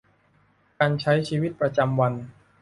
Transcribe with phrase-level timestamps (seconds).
[0.79, 2.13] การใช้ชีวิตประจำวัน